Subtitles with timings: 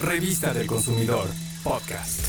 [0.00, 1.26] Revista del Consumidor,
[1.62, 2.20] podcast.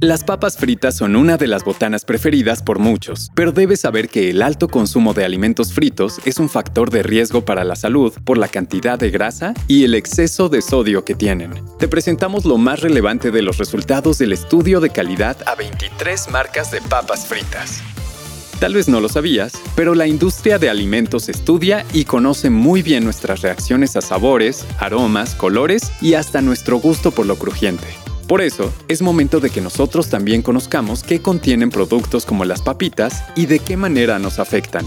[0.00, 4.30] Las papas fritas son una de las botanas preferidas por muchos, pero debes saber que
[4.30, 8.36] el alto consumo de alimentos fritos es un factor de riesgo para la salud por
[8.36, 11.52] la cantidad de grasa y el exceso de sodio que tienen.
[11.78, 16.72] Te presentamos lo más relevante de los resultados del estudio de calidad a 23 marcas
[16.72, 17.80] de papas fritas.
[18.60, 23.04] Tal vez no lo sabías, pero la industria de alimentos estudia y conoce muy bien
[23.04, 27.86] nuestras reacciones a sabores, aromas, colores y hasta nuestro gusto por lo crujiente.
[28.28, 33.22] Por eso, es momento de que nosotros también conozcamos qué contienen productos como las papitas
[33.36, 34.86] y de qué manera nos afectan.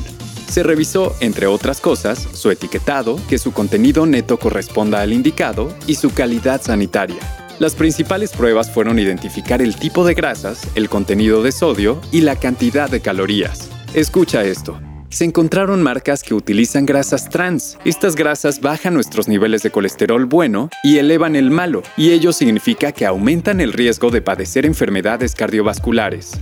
[0.49, 5.95] Se revisó, entre otras cosas, su etiquetado, que su contenido neto corresponda al indicado, y
[5.95, 7.46] su calidad sanitaria.
[7.59, 12.35] Las principales pruebas fueron identificar el tipo de grasas, el contenido de sodio y la
[12.35, 13.69] cantidad de calorías.
[13.95, 14.79] Escucha esto.
[15.09, 17.79] Se encontraron marcas que utilizan grasas trans.
[17.83, 22.91] Estas grasas bajan nuestros niveles de colesterol bueno y elevan el malo, y ello significa
[22.91, 26.33] que aumentan el riesgo de padecer enfermedades cardiovasculares.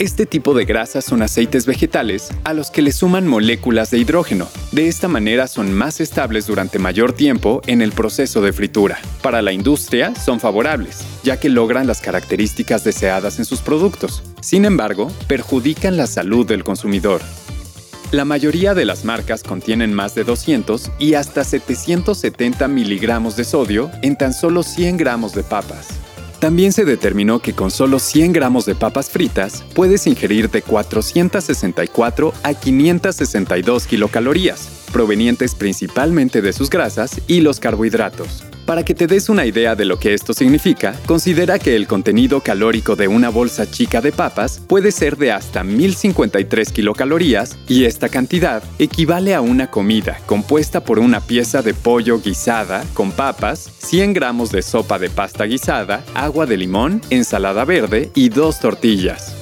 [0.00, 4.48] Este tipo de grasas son aceites vegetales a los que le suman moléculas de hidrógeno.
[4.72, 8.98] De esta manera son más estables durante mayor tiempo en el proceso de fritura.
[9.22, 14.24] Para la industria son favorables, ya que logran las características deseadas en sus productos.
[14.40, 17.20] Sin embargo, perjudican la salud del consumidor.
[18.10, 23.92] La mayoría de las marcas contienen más de 200 y hasta 770 miligramos de sodio
[24.02, 26.03] en tan solo 100 gramos de papas.
[26.44, 32.34] También se determinó que con solo 100 gramos de papas fritas puedes ingerir de 464
[32.42, 38.44] a 562 kilocalorías, provenientes principalmente de sus grasas y los carbohidratos.
[38.66, 42.40] Para que te des una idea de lo que esto significa, considera que el contenido
[42.40, 48.08] calórico de una bolsa chica de papas puede ser de hasta 1053 kilocalorías y esta
[48.08, 54.14] cantidad equivale a una comida compuesta por una pieza de pollo guisada con papas, 100
[54.14, 59.34] gramos de sopa de pasta guisada, agua de limón, ensalada verde y dos tortillas.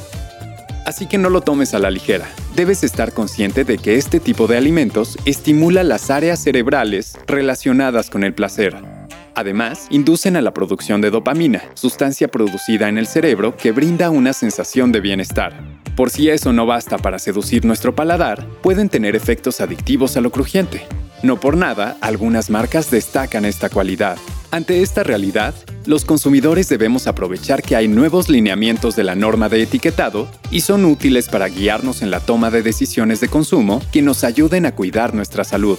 [0.84, 2.28] Así que no lo tomes a la ligera.
[2.56, 8.24] Debes estar consciente de que este tipo de alimentos estimula las áreas cerebrales relacionadas con
[8.24, 8.91] el placer.
[9.34, 14.32] Además, inducen a la producción de dopamina, sustancia producida en el cerebro que brinda una
[14.32, 15.54] sensación de bienestar.
[15.96, 20.30] Por si eso no basta para seducir nuestro paladar, pueden tener efectos adictivos a lo
[20.30, 20.86] crujiente.
[21.22, 24.18] No por nada, algunas marcas destacan esta cualidad.
[24.50, 25.54] Ante esta realidad,
[25.86, 30.84] los consumidores debemos aprovechar que hay nuevos lineamientos de la norma de etiquetado y son
[30.84, 35.14] útiles para guiarnos en la toma de decisiones de consumo que nos ayuden a cuidar
[35.14, 35.78] nuestra salud.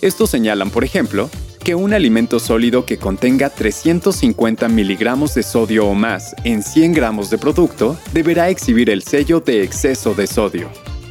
[0.00, 1.28] Estos señalan, por ejemplo,
[1.68, 7.28] que un alimento sólido que contenga 350 miligramos de sodio o más en 100 gramos
[7.28, 10.70] de producto deberá exhibir el sello de exceso de sodio.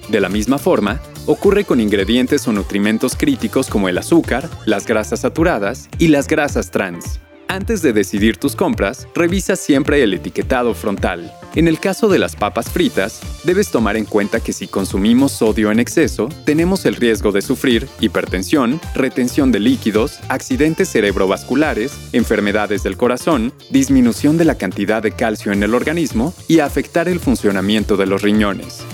[0.09, 5.19] De la misma forma, ocurre con ingredientes o nutrimentos críticos como el azúcar, las grasas
[5.19, 7.19] saturadas y las grasas trans.
[7.47, 11.31] Antes de decidir tus compras, revisa siempre el etiquetado frontal.
[11.57, 15.72] En el caso de las papas fritas, debes tomar en cuenta que si consumimos sodio
[15.72, 22.96] en exceso, tenemos el riesgo de sufrir hipertensión, retención de líquidos, accidentes cerebrovasculares, enfermedades del
[22.96, 28.06] corazón, disminución de la cantidad de calcio en el organismo y afectar el funcionamiento de
[28.06, 28.85] los riñones.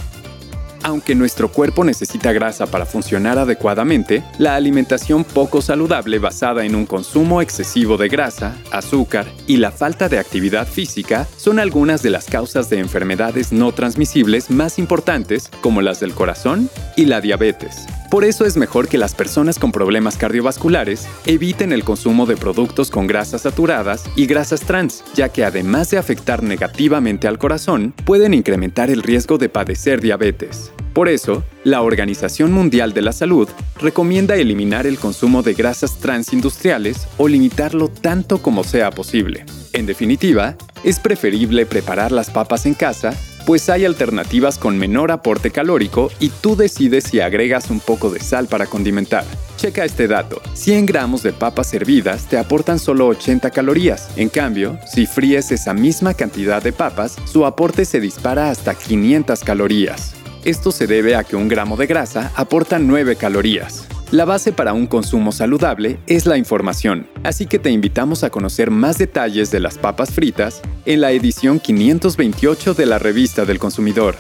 [0.84, 6.86] Aunque nuestro cuerpo necesita grasa para funcionar adecuadamente, la alimentación poco saludable basada en un
[6.86, 12.26] consumo excesivo de grasa, azúcar y la falta de actividad física son algunas de las
[12.26, 17.86] causas de enfermedades no transmisibles más importantes como las del corazón y la diabetes.
[18.14, 22.92] Por eso es mejor que las personas con problemas cardiovasculares eviten el consumo de productos
[22.92, 28.36] con grasas saturadas y grasas trans, ya que además de afectar negativamente al corazón, pueden
[28.36, 30.72] incrementar el riesgo de padecer diabetes.
[30.94, 33.50] Por eso, la Organización Mundial de la Salud
[33.82, 39.44] recomienda eliminar el consumo de grasas transindustriales o limitarlo tanto como sea posible.
[39.74, 45.52] En definitiva, es preferible preparar las papas en casa pues hay alternativas con menor aporte
[45.52, 49.26] calórico y tú decides si agregas un poco de sal para condimentar.
[49.58, 54.78] Checa este dato, 100 gramos de papas hervidas te aportan solo 80 calorías, en cambio,
[54.86, 60.14] si fríes esa misma cantidad de papas, su aporte se dispara hasta 500 calorías.
[60.44, 63.88] Esto se debe a que un gramo de grasa aporta 9 calorías.
[64.14, 68.70] La base para un consumo saludable es la información, así que te invitamos a conocer
[68.70, 74.16] más detalles de las papas fritas en la edición 528 de la Revista del Consumidor.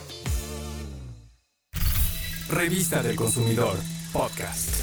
[2.49, 3.75] Revista del Consumidor,
[4.11, 4.82] podcast.